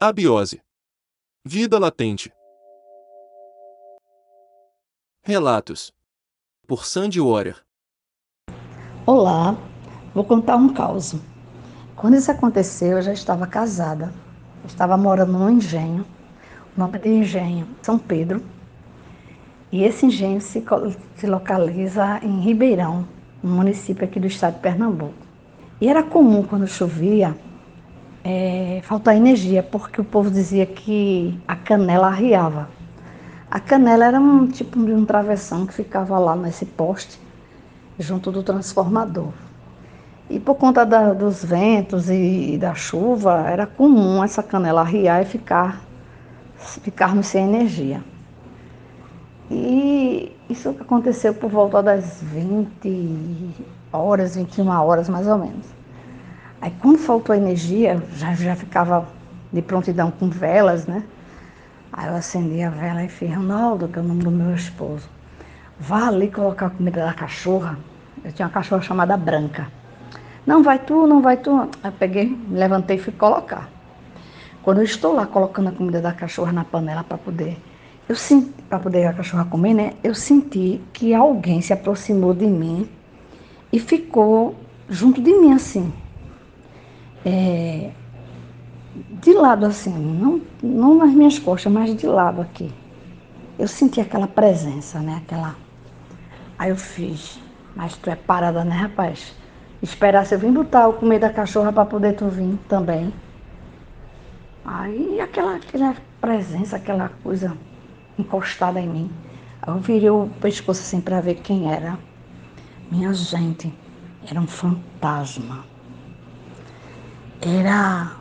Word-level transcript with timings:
Abiose. 0.00 0.62
Vida 1.44 1.76
latente. 1.76 2.32
Relatos. 5.24 5.92
Por 6.68 6.84
Sandy 6.84 7.20
Warrior. 7.20 7.56
Olá, 9.04 9.56
vou 10.14 10.22
contar 10.22 10.54
um 10.54 10.72
caos. 10.72 11.16
Quando 11.96 12.14
isso 12.14 12.30
aconteceu, 12.30 12.98
eu 12.98 13.02
já 13.02 13.12
estava 13.12 13.44
casada. 13.44 14.14
Eu 14.62 14.68
estava 14.68 14.96
morando 14.96 15.32
num 15.32 15.50
engenho. 15.50 16.06
O 16.76 16.78
nome 16.78 16.96
do 17.00 17.08
engenho 17.08 17.66
São 17.82 17.98
Pedro. 17.98 18.40
E 19.72 19.82
esse 19.82 20.06
engenho 20.06 20.40
se, 20.40 20.64
se 21.16 21.26
localiza 21.26 22.20
em 22.22 22.38
Ribeirão, 22.38 23.04
um 23.42 23.48
município 23.48 24.04
aqui 24.04 24.20
do 24.20 24.28
estado 24.28 24.54
de 24.54 24.60
Pernambuco. 24.60 25.26
E 25.80 25.88
era 25.88 26.04
comum 26.04 26.44
quando 26.44 26.68
chovia 26.68 27.36
é, 28.30 28.82
faltar 28.82 29.16
energia, 29.16 29.62
porque 29.62 30.02
o 30.02 30.04
povo 30.04 30.30
dizia 30.30 30.66
que 30.66 31.40
a 31.48 31.56
canela 31.56 32.08
arriava. 32.08 32.68
A 33.50 33.58
canela 33.58 34.04
era 34.04 34.20
um 34.20 34.46
tipo 34.46 34.84
de 34.84 34.92
um 34.92 35.06
travessão 35.06 35.64
que 35.64 35.72
ficava 35.72 36.18
lá 36.18 36.36
nesse 36.36 36.66
poste, 36.66 37.18
junto 37.98 38.30
do 38.30 38.42
transformador. 38.42 39.32
E 40.28 40.38
por 40.38 40.56
conta 40.56 40.84
da, 40.84 41.14
dos 41.14 41.42
ventos 41.42 42.10
e, 42.10 42.58
da 42.58 42.74
chuva, 42.74 43.48
era 43.48 43.66
comum 43.66 44.22
essa 44.22 44.42
canela 44.42 44.82
arriar 44.82 45.22
e 45.22 45.24
ficar, 45.24 45.80
ficarmos 46.82 47.28
sem 47.28 47.46
energia. 47.46 48.04
E 49.50 50.36
isso 50.50 50.68
aconteceu 50.78 51.32
por 51.32 51.48
volta 51.48 51.82
das 51.82 52.22
20 52.22 53.54
horas, 53.90 54.36
21 54.36 54.68
horas 54.68 55.08
mais 55.08 55.26
ou 55.26 55.38
menos. 55.38 55.77
Aí 56.60 56.72
quando 56.80 56.98
faltou 56.98 57.34
energia, 57.34 58.02
já, 58.16 58.34
já 58.34 58.56
ficava 58.56 59.06
de 59.52 59.62
prontidão 59.62 60.10
com 60.10 60.28
velas, 60.28 60.86
né? 60.86 61.04
Aí 61.92 62.08
eu 62.08 62.16
acendi 62.16 62.62
a 62.62 62.70
vela 62.70 63.04
e 63.04 63.08
fiz, 63.08 63.32
Ronaldo, 63.32 63.88
que 63.88 63.98
é 63.98 64.02
o 64.02 64.04
nome 64.04 64.24
do 64.24 64.30
meu 64.30 64.54
esposo, 64.54 65.08
vá 65.78 66.08
ali 66.08 66.30
colocar 66.30 66.66
a 66.66 66.70
comida 66.70 67.04
da 67.04 67.14
cachorra. 67.14 67.78
Eu 68.24 68.32
tinha 68.32 68.46
uma 68.46 68.52
cachorra 68.52 68.82
chamada 68.82 69.16
Branca. 69.16 69.68
Não 70.44 70.62
vai 70.62 70.78
tu, 70.80 71.06
não 71.06 71.22
vai 71.22 71.36
tu. 71.36 71.60
Aí 71.60 71.68
eu 71.84 71.92
peguei, 71.92 72.26
me 72.26 72.58
levantei 72.58 72.96
e 72.96 73.00
fui 73.00 73.12
colocar. 73.12 73.70
Quando 74.62 74.78
eu 74.78 74.84
estou 74.84 75.14
lá 75.14 75.26
colocando 75.26 75.68
a 75.68 75.72
comida 75.72 76.00
da 76.00 76.12
cachorra 76.12 76.52
na 76.52 76.64
panela 76.64 77.04
para 77.04 77.16
poder, 77.16 77.56
eu 78.08 78.16
para 78.68 78.80
poder 78.80 79.06
a 79.06 79.12
cachorra 79.12 79.44
comer, 79.44 79.74
né? 79.74 79.92
Eu 80.02 80.14
senti 80.14 80.80
que 80.92 81.14
alguém 81.14 81.60
se 81.60 81.72
aproximou 81.72 82.34
de 82.34 82.46
mim 82.46 82.88
e 83.72 83.78
ficou 83.78 84.56
junto 84.88 85.22
de 85.22 85.32
mim 85.32 85.52
assim 85.52 85.92
é, 87.28 87.90
de 89.20 89.34
lado 89.34 89.66
assim, 89.66 89.92
não, 89.92 90.40
não 90.62 90.96
nas 90.96 91.12
minhas 91.12 91.38
costas, 91.38 91.70
mas 91.70 91.94
de 91.94 92.06
lado 92.06 92.40
aqui. 92.40 92.72
Eu 93.58 93.68
senti 93.68 94.00
aquela 94.00 94.26
presença, 94.26 95.00
né? 95.00 95.20
Aquela. 95.22 95.56
Aí 96.58 96.70
eu 96.70 96.76
fiz, 96.76 97.38
mas 97.76 97.96
tu 97.96 98.08
é 98.08 98.16
parada, 98.16 98.64
né, 98.64 98.74
rapaz? 98.74 99.34
Esperar 99.82 100.24
se 100.24 100.34
eu 100.34 100.38
vim 100.38 100.52
botar 100.52 100.88
o 100.88 100.94
comer 100.94 101.18
da 101.18 101.30
cachorra 101.30 101.72
para 101.72 101.84
poder 101.84 102.14
tu 102.14 102.28
vir 102.28 102.58
também. 102.68 103.12
Aí 104.64 105.20
aquela, 105.20 105.56
aquela 105.56 105.94
presença, 106.20 106.76
aquela 106.76 107.10
coisa 107.22 107.56
encostada 108.18 108.80
em 108.80 108.88
mim. 108.88 109.10
Aí 109.60 109.72
eu 109.74 109.78
virei 109.78 110.10
o 110.10 110.30
pescoço 110.40 110.80
assim 110.80 111.00
para 111.00 111.20
ver 111.20 111.34
quem 111.36 111.72
era. 111.72 111.98
Minha 112.90 113.12
gente, 113.12 113.72
era 114.28 114.40
um 114.40 114.46
fantasma 114.46 115.64
era 117.40 118.16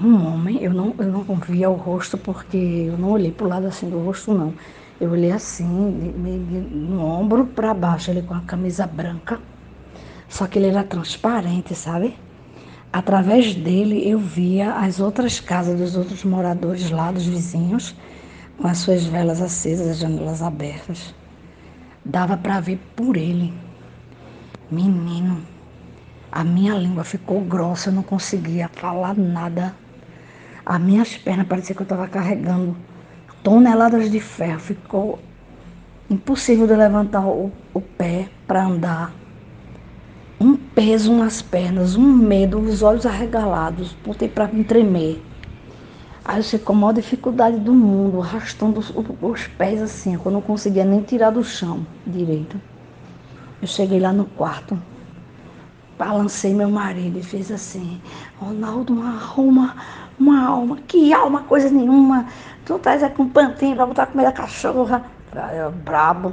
um 0.00 0.26
homem, 0.26 0.62
eu 0.62 0.72
não, 0.72 0.94
eu 0.98 1.06
não 1.06 1.24
via 1.36 1.70
o 1.70 1.74
rosto 1.74 2.18
porque 2.18 2.56
eu 2.56 2.98
não 2.98 3.10
olhei 3.10 3.30
para 3.32 3.46
o 3.46 3.48
lado 3.48 3.66
assim 3.66 3.88
do 3.88 3.98
rosto, 3.98 4.32
não. 4.32 4.54
Eu 5.00 5.10
olhei 5.10 5.30
assim, 5.30 5.66
no 5.66 7.04
ombro 7.04 7.46
para 7.46 7.74
baixo, 7.74 8.10
ele 8.10 8.22
com 8.22 8.34
a 8.34 8.40
camisa 8.40 8.86
branca. 8.86 9.38
Só 10.28 10.46
que 10.46 10.58
ele 10.58 10.68
era 10.68 10.82
transparente, 10.82 11.74
sabe? 11.74 12.16
Através 12.92 13.54
dele 13.54 14.08
eu 14.08 14.18
via 14.18 14.72
as 14.74 15.00
outras 15.00 15.38
casas 15.38 15.78
dos 15.78 15.96
outros 15.96 16.24
moradores 16.24 16.90
lá, 16.90 17.12
dos 17.12 17.26
vizinhos, 17.26 17.94
com 18.58 18.66
as 18.66 18.78
suas 18.78 19.04
velas 19.04 19.42
acesas, 19.42 19.88
as 19.88 19.98
janelas 19.98 20.40
abertas. 20.40 21.14
Dava 22.04 22.36
para 22.36 22.60
ver 22.60 22.78
por 22.96 23.16
ele. 23.16 23.52
Menino, 24.70 25.42
a 26.36 26.44
minha 26.44 26.74
língua 26.74 27.02
ficou 27.02 27.40
grossa, 27.40 27.88
eu 27.88 27.94
não 27.94 28.02
conseguia 28.02 28.68
falar 28.68 29.16
nada. 29.16 29.74
As 30.66 30.78
minhas 30.78 31.16
pernas 31.16 31.46
parecia 31.46 31.74
que 31.74 31.80
eu 31.80 31.84
estava 31.84 32.06
carregando 32.06 32.76
toneladas 33.42 34.10
de 34.10 34.20
ferro. 34.20 34.60
Ficou 34.60 35.18
impossível 36.10 36.66
de 36.66 36.76
levantar 36.76 37.26
o, 37.26 37.50
o 37.72 37.80
pé 37.80 38.28
para 38.46 38.66
andar. 38.66 39.14
Um 40.38 40.56
peso 40.56 41.10
nas 41.16 41.40
pernas, 41.40 41.96
um 41.96 42.06
medo, 42.06 42.58
os 42.58 42.82
olhos 42.82 43.06
arregalados, 43.06 43.96
botei 44.04 44.28
para 44.28 44.46
me 44.46 44.62
tremer. 44.62 45.24
Aí 46.22 46.36
eu 46.36 46.42
sei 46.42 46.58
com 46.58 46.74
a 46.74 46.76
maior 46.76 46.92
dificuldade 46.92 47.58
do 47.60 47.72
mundo, 47.72 48.20
arrastando 48.20 48.78
os, 48.78 48.92
os 49.22 49.46
pés 49.46 49.80
assim, 49.80 50.20
eu 50.22 50.30
não 50.30 50.42
conseguia 50.42 50.84
nem 50.84 51.00
tirar 51.00 51.30
do 51.30 51.42
chão 51.42 51.86
direito. 52.06 52.60
Eu 53.62 53.66
cheguei 53.66 53.98
lá 53.98 54.12
no 54.12 54.26
quarto, 54.26 54.78
balancei 55.98 56.54
meu 56.54 56.70
marido 56.70 57.18
e 57.18 57.22
fiz 57.22 57.50
assim, 57.50 58.00
Ronaldo, 58.38 58.92
uma 58.92 59.22
alma, 59.22 59.76
uma 60.18 60.46
alma, 60.46 60.78
que 60.86 61.12
alma, 61.12 61.42
coisa 61.42 61.70
nenhuma. 61.70 62.26
Tu 62.64 62.78
traz 62.78 63.02
aqui 63.02 63.20
um 63.20 63.28
pantinho 63.28 63.76
pra 63.76 63.86
botar 63.86 64.06
comida 64.06 64.32
cachorra. 64.32 65.04
Eu, 65.54 65.70
brabo. 65.72 66.32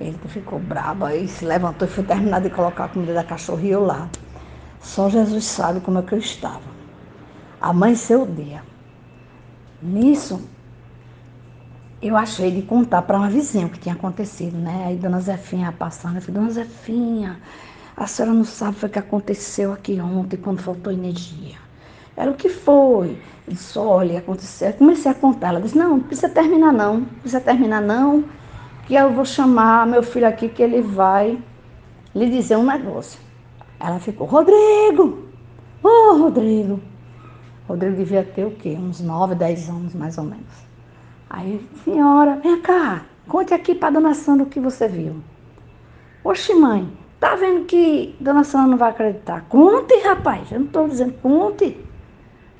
Ele 0.00 0.18
ficou 0.26 0.58
brabo, 0.58 1.04
aí 1.04 1.28
se 1.28 1.44
levantou 1.44 1.86
e 1.86 1.90
foi 1.90 2.04
terminar 2.04 2.40
de 2.40 2.50
colocar 2.50 2.84
a 2.84 2.88
comida 2.88 3.14
da 3.14 3.24
cachorra 3.24 3.62
e 3.62 3.70
eu 3.70 3.84
lá. 3.84 4.08
Só 4.80 5.08
Jesus 5.08 5.44
sabe 5.44 5.80
como 5.80 5.98
é 5.98 6.02
que 6.02 6.12
eu 6.12 6.18
estava. 6.18 6.74
Amanheceu 7.60 8.22
o 8.22 8.26
dia. 8.26 8.62
Nisso, 9.80 10.42
eu 12.02 12.16
achei 12.16 12.50
de 12.50 12.62
contar 12.62 13.02
para 13.02 13.16
uma 13.16 13.30
vizinha 13.30 13.66
o 13.66 13.70
que 13.70 13.78
tinha 13.78 13.94
acontecido, 13.94 14.58
né? 14.58 14.84
Aí 14.88 14.96
Dona 14.96 15.20
Zefinha 15.20 15.72
passando, 15.72 16.16
eu 16.16 16.22
falei, 16.22 16.40
Dona 16.40 16.50
Zefinha, 16.52 17.40
a 17.96 18.06
senhora 18.06 18.34
não 18.34 18.44
sabe 18.44 18.76
o 18.84 18.88
que 18.88 18.98
aconteceu 18.98 19.72
aqui 19.72 20.00
ontem 20.00 20.36
quando 20.36 20.60
faltou 20.60 20.92
energia. 20.92 21.56
Ela, 22.16 22.32
o 22.32 22.34
que 22.34 22.48
foi? 22.48 23.18
Eu 23.46 23.52
disse, 23.54 23.78
olha, 23.78 24.18
aconteceu. 24.18 24.68
Eu 24.68 24.74
comecei 24.74 25.10
a 25.10 25.14
contar. 25.14 25.48
Ela 25.48 25.60
disse, 25.60 25.76
não, 25.76 25.90
não 25.90 26.00
precisa 26.00 26.28
terminar 26.28 26.72
não, 26.72 26.98
não 26.98 27.04
precisa 27.04 27.40
terminar 27.40 27.80
não, 27.80 28.24
que 28.86 28.94
eu 28.94 29.12
vou 29.12 29.24
chamar 29.24 29.86
meu 29.86 30.02
filho 30.02 30.26
aqui 30.26 30.48
que 30.48 30.62
ele 30.62 30.80
vai 30.80 31.38
lhe 32.14 32.30
dizer 32.30 32.56
um 32.56 32.66
negócio. 32.66 33.20
Ela 33.78 33.98
ficou, 33.98 34.26
Rodrigo! 34.26 35.28
Ô, 35.82 35.88
oh, 35.88 36.16
Rodrigo! 36.18 36.80
Rodrigo 37.68 37.96
devia 37.96 38.24
ter 38.24 38.44
o 38.44 38.50
quê? 38.50 38.76
Uns 38.78 39.00
9, 39.00 39.34
10 39.34 39.68
anos, 39.68 39.94
mais 39.94 40.18
ou 40.18 40.24
menos. 40.24 40.64
Aí, 41.28 41.66
senhora, 41.84 42.36
vem 42.36 42.60
cá, 42.60 43.04
conte 43.26 43.54
aqui 43.54 43.74
para 43.74 43.90
dona 43.90 44.14
Sandra 44.14 44.44
o 44.44 44.48
que 44.48 44.60
você 44.60 44.86
viu. 44.86 45.16
Oxe, 46.22 46.54
mãe, 46.54 46.88
Tá 47.24 47.36
vendo 47.36 47.64
que 47.64 48.14
Dona 48.20 48.44
Sandra 48.44 48.68
não 48.68 48.76
vai 48.76 48.90
acreditar? 48.90 49.46
Conte, 49.48 49.94
rapaz. 50.04 50.52
Eu 50.52 50.58
não 50.58 50.66
estou 50.66 50.86
dizendo 50.86 51.14
conte. 51.22 51.74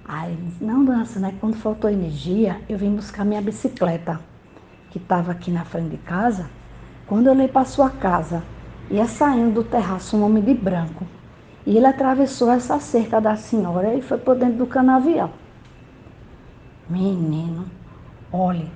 Aí, 0.09 0.39
não, 0.59 0.83
Dona 0.83 1.05
Sandra, 1.05 1.35
quando 1.39 1.55
faltou 1.57 1.91
energia, 1.91 2.63
eu 2.67 2.79
vim 2.79 2.97
buscar 2.97 3.27
minha 3.27 3.43
bicicleta, 3.43 4.19
que 4.91 4.97
estava 4.97 5.33
aqui 5.33 5.51
na 5.51 5.67
frente 5.67 5.91
de 5.91 5.99
casa. 5.99 6.49
Quando 7.07 7.27
eu 7.27 7.35
olhei 7.35 7.47
para 7.47 7.67
sua 7.67 7.91
casa, 7.91 8.43
ia 8.91 9.05
saindo 9.05 9.53
do 9.53 9.65
terraço 9.65 10.17
um 10.17 10.25
homem 10.25 10.43
de 10.43 10.55
branco. 10.55 11.05
E 11.67 11.77
ele 11.77 11.87
atravessou 11.87 12.51
essa 12.51 12.81
cerca 12.81 13.21
da 13.21 13.37
senhora 13.37 13.95
e 13.95 14.01
foi 14.01 14.17
por 14.17 14.35
dentro 14.35 14.57
do 14.57 14.67
canavial. 14.67 15.31
Menino, 16.89 17.67
olhe, 18.33 18.71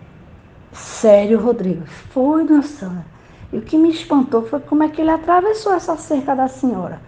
sério, 0.71 1.41
Rodrigo, 1.41 1.87
foi, 1.87 2.45
Dona 2.45 2.61
Sandra. 2.61 3.18
E 3.53 3.59
o 3.59 3.62
que 3.62 3.79
me 3.79 3.91
espantou 3.91 4.43
foi 4.43 4.61
como 4.61 4.83
é 4.83 4.89
que 4.89 5.00
ele 5.00 5.11
atravessou 5.11 5.73
essa 5.73 5.97
cerca 5.97 6.35
da 6.35 6.49
senhora. 6.49 7.00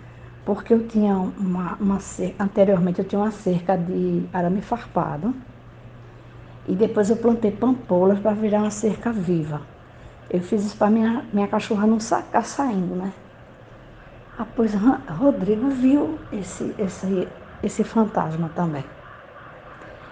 Porque 0.44 0.72
eu 0.72 0.86
tinha 0.86 1.14
uma, 1.14 1.76
uma 1.78 2.00
cerca, 2.00 2.42
anteriormente 2.42 3.00
eu 3.00 3.04
tinha 3.04 3.20
uma 3.20 3.30
cerca 3.30 3.76
de 3.76 4.22
arame 4.32 4.62
farpado. 4.62 5.34
E 6.66 6.74
depois 6.74 7.10
eu 7.10 7.16
plantei 7.16 7.50
pampolas 7.50 8.18
para 8.18 8.32
virar 8.32 8.60
uma 8.60 8.70
cerca 8.70 9.12
viva. 9.12 9.60
Eu 10.30 10.40
fiz 10.40 10.64
isso 10.64 10.76
para 10.76 10.90
minha, 10.90 11.24
minha 11.32 11.48
cachorra 11.48 11.86
não 11.86 12.00
sacar 12.00 12.44
saindo, 12.44 12.94
né? 12.94 13.12
Ah, 14.38 14.46
pois 14.56 14.72
Rodrigo 14.74 15.68
viu 15.68 16.18
esse, 16.32 16.74
esse, 16.78 17.28
esse 17.62 17.84
fantasma 17.84 18.50
também. 18.54 18.84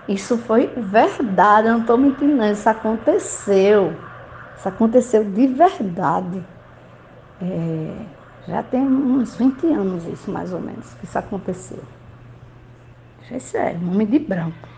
Isso 0.07 0.37
foi 0.39 0.67
verdade, 0.77 1.69
eu 1.69 1.75
não 1.75 1.81
estou 1.81 1.97
mentindo. 1.97 2.43
Isso 2.45 2.69
aconteceu. 2.69 3.95
Isso 4.59 4.69
aconteceu 4.69 5.25
de 5.25 5.47
verdade. 5.47 6.43
É, 7.41 8.07
já 8.49 8.63
tem 8.63 8.83
uns 8.83 9.37
20 9.37 9.67
anos 9.73 10.05
isso, 10.05 10.31
mais 10.33 10.53
ou 10.53 10.61
menos, 10.61 10.95
que 10.95 11.05
isso 11.05 11.17
aconteceu. 11.17 11.83
Já 13.31 13.61
é 13.61 13.77
um 13.77 13.93
homem 13.93 14.07
de 14.07 14.19
branco. 14.19 14.78